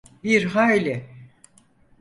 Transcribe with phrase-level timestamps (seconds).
[0.23, 1.07] Bir hayli.